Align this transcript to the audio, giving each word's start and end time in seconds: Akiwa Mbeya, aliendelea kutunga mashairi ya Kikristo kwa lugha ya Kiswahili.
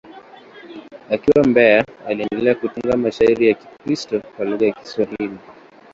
Akiwa 1.09 1.43
Mbeya, 1.49 1.85
aliendelea 2.07 2.55
kutunga 2.55 2.97
mashairi 2.97 3.47
ya 3.47 3.53
Kikristo 3.53 4.21
kwa 4.37 4.45
lugha 4.45 4.65
ya 4.65 4.71
Kiswahili. 4.73 5.37